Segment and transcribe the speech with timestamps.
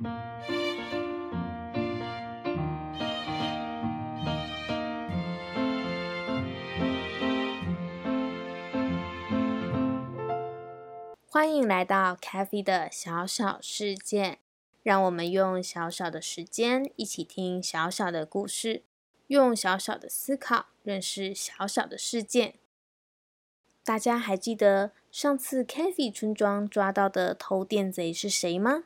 [0.00, 0.06] 欢
[11.52, 14.38] 迎来到 c a f e 的小小世界，
[14.84, 18.84] 让我们用小小的时间一起听小小的故事，
[19.26, 22.54] 用小小的思考认识小小的世界。
[23.82, 28.84] 大家还记得上次 c a f e 村庄抓到的偷电贼是谁吗？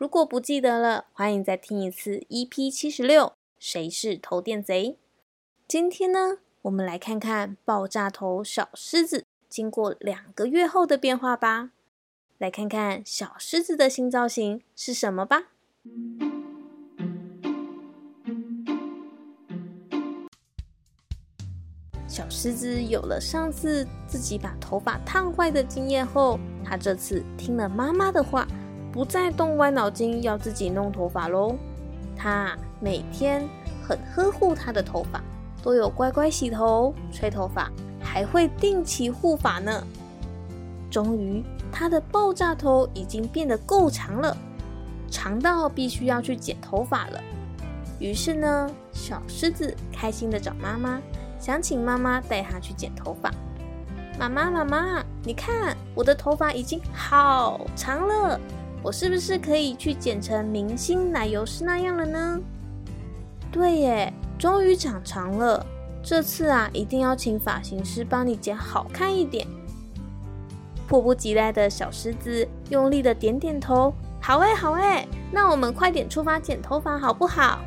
[0.00, 4.96] 如果不记得了，欢迎再听一次 EP 七十六，谁是偷电贼？
[5.68, 9.26] 今天呢，我们来看看爆炸头小狮子。
[9.50, 11.72] 经过两个月后的变化吧，
[12.38, 15.48] 来看看小狮子的新造型是什么吧。
[22.08, 28.48] 小狮子有了上次自己把头发烫坏的经验后，它这次听了妈妈的话，
[28.92, 31.56] 不再动歪脑筋要自己弄头发喽。
[32.16, 33.48] 他每天
[33.86, 35.20] 很呵护他的头发，
[35.62, 37.70] 都有乖乖洗头、吹头发。
[38.02, 39.84] 还会定期护发呢。
[40.90, 44.36] 终于，他的爆炸头已经变得够长了，
[45.08, 47.20] 长到必须要去剪头发了。
[48.00, 51.00] 于是呢，小狮子开心的找妈妈，
[51.38, 53.30] 想请妈妈带他去剪头发。
[54.18, 58.40] 妈妈，妈妈，你看我的头发已经好长了，
[58.82, 62.40] 我是不是可以去剪成明星奶油师那样了呢？
[63.52, 65.64] 对耶，终于长长了。
[66.02, 69.46] 这次啊，一定要请发型师帮你剪好看一点。
[70.88, 77.60] 迫不及待的小狮子用力的点点头：“好哎，好哎，那我们快点出发剪头发好不好？”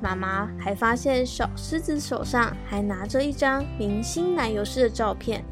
[0.00, 5.44] 妈妈还发现小狮子手上还拿着一张明星奶油师的照片。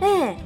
[0.00, 0.36] 哎，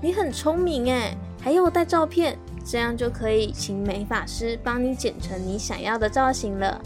[0.00, 6.80] 你很聪明哎，还有带照片，这样就可以请美发师帮你剪成你想要的造型了。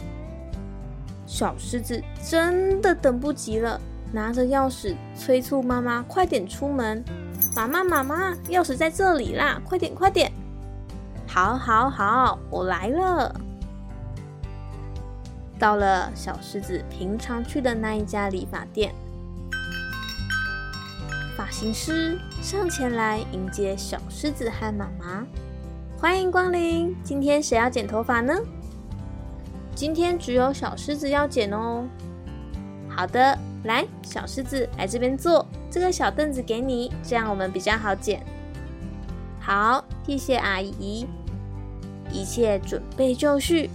[1.27, 3.81] 小狮子真的等不及了，
[4.12, 7.05] 拿着钥匙催促妈妈快点出门。
[7.55, 10.32] 妈妈，妈妈，钥匙在这里啦，快点，快点！
[11.28, 13.32] 好，好，好，我来了。
[15.56, 18.93] 到了小狮子平常去的那一家理发店，
[21.38, 25.25] 发型师上前来迎接小狮子和妈妈，
[25.97, 26.97] 欢迎光临。
[27.04, 28.34] 今天谁要剪头发呢？
[29.72, 31.87] 今天只有小狮子要剪哦。
[32.88, 38.20] 好的，来，小狮子来这边坐，这个小凳子给你，这样我们比较好剪。
[39.38, 41.06] 好，谢谢阿姨。
[42.10, 43.70] 一切准备就绪，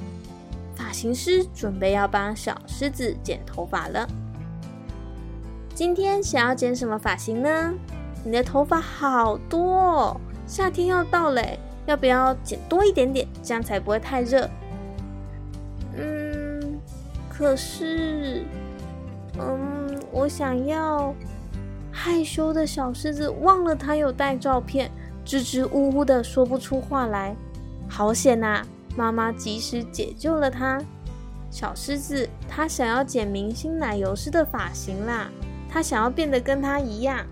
[0.76, 4.06] 发型师准备要帮小狮子剪头发了。
[5.76, 7.74] 今天想要剪什么发型呢？
[8.24, 14.50] 你的头发好多哦，夏天要到嘞，要不要剪多一点点，这样才不会太热？
[15.98, 16.80] 嗯
[17.28, 18.46] 可是，
[19.40, 21.14] 嗯，我想要
[21.92, 24.92] 害羞的小狮子忘了他有带照片，
[25.26, 27.36] 支支吾吾的说不出话来。
[27.90, 28.64] 好险呐！
[28.96, 30.80] 妈妈及时解救了他。
[31.50, 35.30] 小狮子他想要剪明星奶油师的发型啦，
[35.74, 37.26] 他想要变得跟他一样。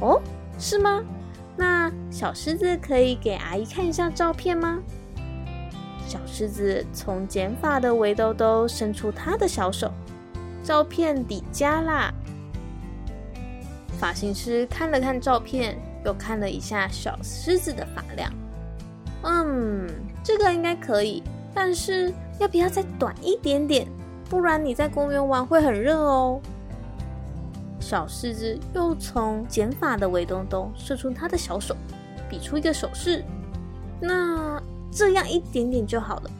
[0.00, 0.20] 哦，
[0.58, 1.02] 是吗？
[1.56, 4.78] 那小狮子可以给阿姨看一下照片吗？
[6.06, 9.90] 小狮子从剪发的围兜兜伸出他的小手，
[10.62, 12.12] 照片底加啦。
[13.98, 18.30] 发型师看了看照片，又看了一下小狮子的发量，
[19.22, 19.88] 嗯，
[20.22, 21.22] 这个应该可以，
[21.54, 23.88] 但是要不要再短一点点？
[24.28, 26.38] 不然你在公园玩会很热哦。
[27.88, 31.76] 小狮子又从剪发的围兜兜射出他的小手，
[32.28, 33.24] 比出一个手势，
[34.00, 34.60] 那。
[34.88, 36.30] 这样一点点就好了。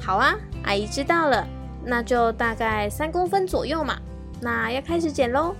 [0.00, 1.44] 好啊，阿姨知道了，
[1.84, 3.98] 那就大概三公分左右嘛。
[4.40, 5.56] 那要开始剪喽。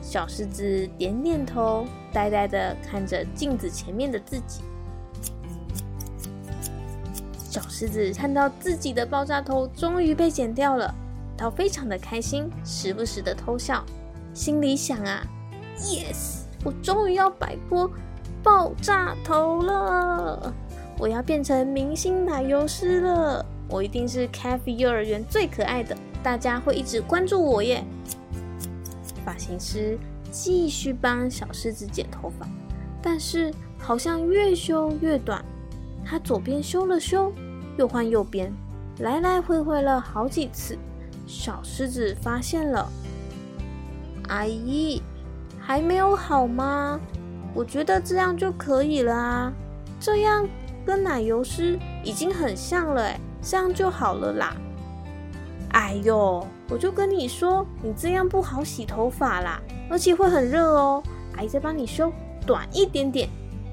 [0.00, 4.62] 小狮子点点头，呆呆的看着镜子前面的自己。
[7.36, 10.94] 小狮子看到自己的爆炸头终于被剪掉了，
[11.42, 13.84] 要非常的开心，时不时的偷笑，
[14.32, 15.26] 心里想啊
[15.76, 17.90] ：“Yes，我终于要摆脱
[18.44, 20.54] 爆炸头了。”
[21.00, 23.44] 我要变成明星奶油师了！
[23.68, 27.82] 我一定是 Cafe 幼儿园最可爱的，大家会一直关注我耶。
[29.24, 29.98] 发型师
[30.30, 32.46] 继续帮小狮子剪头发，
[33.02, 35.44] 但是好像越修越短。
[36.04, 37.32] 他左边修了修，
[37.76, 38.52] 又换右边，
[39.00, 40.78] 来来回回了好几次。
[41.32, 42.86] 小狮子发现了，
[44.28, 45.00] 阿姨
[45.58, 47.00] 还没有好吗？
[47.54, 49.52] 我觉得这样就可以了啊，
[49.98, 50.46] 这样。
[50.84, 54.56] 跟奶油师已经很像了，哎，这样就好了啦。
[55.70, 61.00] 哎呦，我就跟你说，你这样不好洗头发啦，而且会很热哦。
[61.36, 62.12] 阿姨再帮你修
[62.44, 63.28] 短一点点，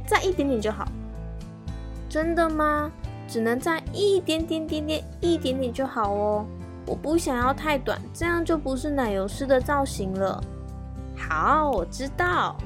[0.07, 0.87] 再一点点就好。
[2.07, 2.91] 真的吗？
[3.27, 6.45] 只能再一点点点点一点点就好哦。
[6.89, 10.43] 我不想要太短，这样就不是奶油师的造型了。
[11.15, 12.57] 好，我知道。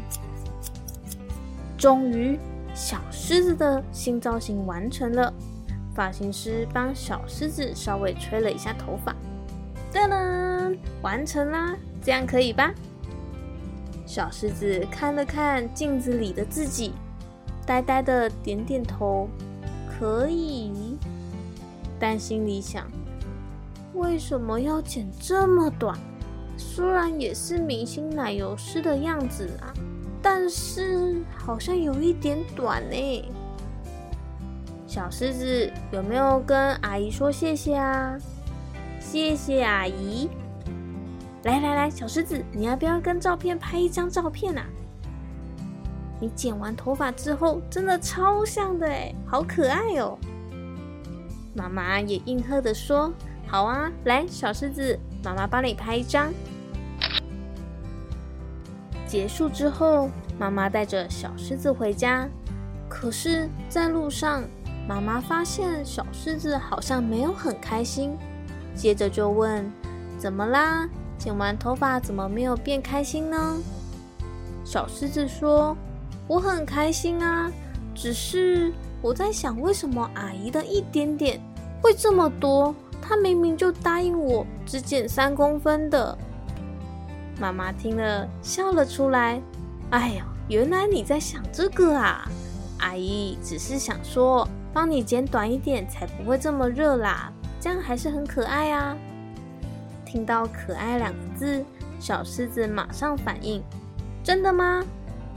[1.78, 2.40] 终于，
[2.74, 5.34] 小狮子的新造型完成了。
[5.94, 9.14] 发型师帮小狮子稍微吹了一下头发，
[9.92, 11.76] 噔噔，完成啦！
[12.02, 12.74] 这样可以吧？
[14.06, 16.94] 小狮子看了看镜子里的自己，
[17.66, 19.28] 呆呆的点点头，
[19.90, 20.98] 可以。
[22.00, 22.88] 但心里想：
[23.94, 25.98] 为什么要剪这么短？
[26.58, 29.74] 虽然也是明星奶油师的样子啊，
[30.22, 33.32] 但是好像有一点短呢。
[34.88, 38.16] 小狮子有没有跟阿姨说谢谢啊？
[39.00, 40.30] 谢谢阿姨。
[41.44, 44.64] 来来来，小狮子，你要不要跟照片拍一张照片啊？
[46.20, 50.18] 你剪完头发之后，真的超像的哎，好可爱哦！
[51.54, 53.12] 妈妈也应和的说
[53.54, 56.34] ：“好啊，来，小狮子，妈妈帮你拍一张。”
[59.06, 60.10] 结束之后，
[60.40, 62.28] 妈妈带着小狮子回家，
[62.90, 64.42] 可是，在路上。
[64.88, 68.18] 妈妈发现小狮子好像没有很开心，
[68.74, 69.72] 接着就问
[70.18, 70.90] ：“怎么啦？
[71.20, 73.60] 剪完头发怎么没有变开心呢？”
[74.66, 75.78] 小狮子说
[76.28, 77.52] ：“我很开心啊，
[77.94, 81.40] 只是我在想，为什么阿姨的一点点
[81.84, 82.74] 会这么多？
[83.04, 86.18] 她明明就答应我只剪三公分的。”
[87.40, 89.42] 妈妈听了笑了出来
[89.92, 92.26] ：“哎呦，原来你在想这个啊！
[92.80, 97.32] 阿姨只是想说。”帮你剪短一点，才不会这么热啦。
[97.60, 98.98] 这样还是很可爱啊！
[100.04, 101.64] 听到“可爱”两个字，
[102.00, 103.64] 小狮子马上反应
[104.26, 104.84] ：“真的吗？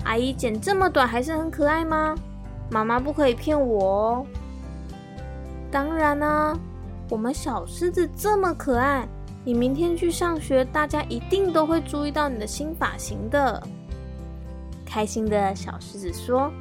[0.05, 2.15] 阿姨剪这么短还是很可爱吗？
[2.71, 4.27] 妈妈不可以骗我哦！”
[5.71, 6.59] 当然啦，
[7.09, 9.09] 我们小狮子这么可爱，
[9.45, 13.63] 你明天去上学，大家一定都会注意到你的新发型的。
[14.85, 16.53] 开心的小狮子说。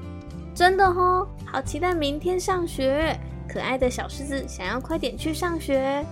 [0.54, 3.20] 真的哦，好期待明天上学！
[3.46, 6.06] 可爱的小狮子想要快点去上学。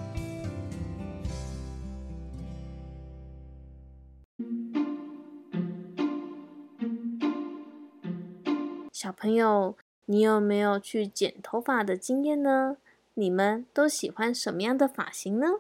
[8.92, 9.78] 小朋友，
[10.08, 12.76] 你有没有去剪头发的经验呢？
[13.16, 15.60] 你们都喜欢什么样的发型呢？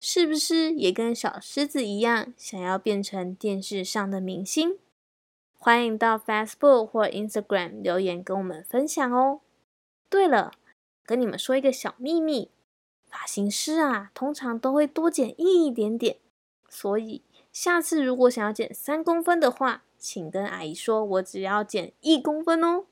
[0.00, 4.78] 是不是也跟小狮子一样，想要变成电视上的明星？
[5.58, 9.40] 欢迎到 Facebook 或 Instagram 留言跟我们分享哦。
[10.08, 10.52] 对了，
[11.04, 12.50] 跟你们说一个小秘密，
[13.10, 16.16] 发型师啊，通常都会多剪一点点，
[16.68, 22.84] 所以下次如果想要剪三公分的话，请跟阿姨说，我只要剪一公分哦。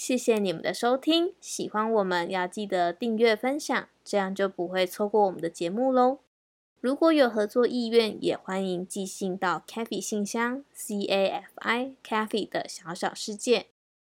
[0.00, 6.20] 谢谢你们的收听，喜欢我们要记得订阅分享，这样就不会错过我们的节目喽。
[6.80, 13.66] 如果有合作意愿，也欢迎寄信到 Cafe 信箱 C A F I Cafe 的小小世界，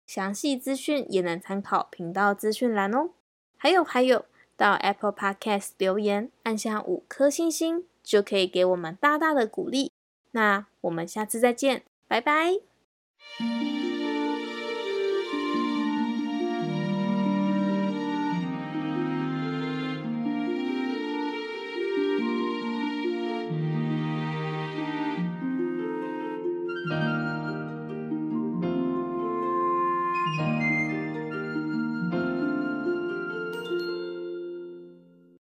[0.06, 3.12] 详细资讯也能参考频道资讯栏哦。
[3.56, 4.26] 还有还有，
[4.58, 9.90] 到 Apple Podcast 留言，按下五颗星星，就可以给我们大大的鼓励。
[10.32, 12.58] 那我们下次再见，拜拜。